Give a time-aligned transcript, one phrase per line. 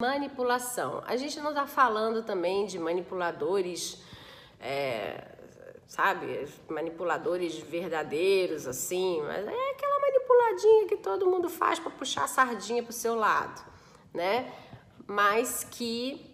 [0.00, 1.02] Manipulação.
[1.08, 4.00] A gente não está falando também de manipuladores,
[4.60, 5.24] é,
[5.88, 12.28] sabe, manipuladores verdadeiros, assim, mas é aquela manipuladinha que todo mundo faz para puxar a
[12.28, 13.60] sardinha para o seu lado,
[14.14, 14.54] né?
[15.04, 16.32] Mas que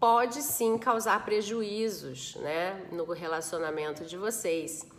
[0.00, 4.90] pode sim causar prejuízos, né, no relacionamento de vocês.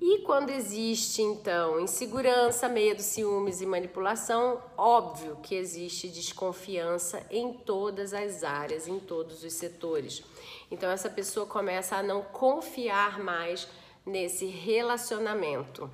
[0.00, 8.12] E quando existe então insegurança, medo, ciúmes e manipulação, óbvio que existe desconfiança em todas
[8.12, 10.22] as áreas, em todos os setores.
[10.70, 13.66] Então essa pessoa começa a não confiar mais
[14.04, 15.90] nesse relacionamento.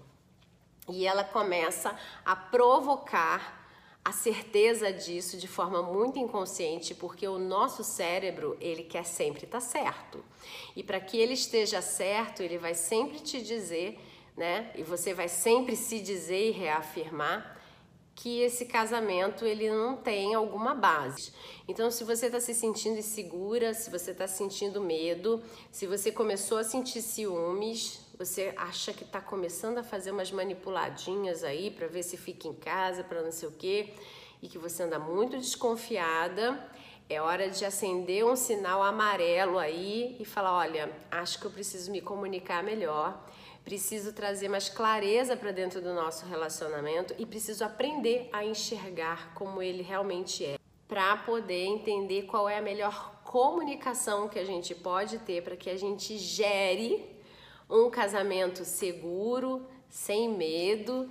[0.89, 3.62] E ela começa a provocar
[4.05, 9.61] a certeza disso de forma muito inconsciente, porque o nosso cérebro, ele quer sempre estar
[9.61, 10.25] tá certo.
[10.75, 13.99] E para que ele esteja certo, ele vai sempre te dizer,
[14.37, 14.73] né?
[14.75, 17.61] E você vai sempre se dizer e reafirmar
[18.15, 21.33] que esse casamento ele não tem alguma base.
[21.67, 26.59] Então, se você está se sentindo insegura, se você está sentindo medo, se você começou
[26.59, 32.05] a sentir ciúmes, você acha que está começando a fazer umas manipuladinhas aí para ver
[32.05, 33.95] se fica em casa, para não sei o quê,
[34.41, 36.71] e que você anda muito desconfiada,
[37.11, 41.91] é hora de acender um sinal amarelo aí e falar: olha, acho que eu preciso
[41.91, 43.27] me comunicar melhor,
[43.65, 49.61] preciso trazer mais clareza para dentro do nosso relacionamento e preciso aprender a enxergar como
[49.61, 55.19] ele realmente é, para poder entender qual é a melhor comunicação que a gente pode
[55.19, 57.13] ter para que a gente gere
[57.73, 61.09] um casamento seguro, sem medo,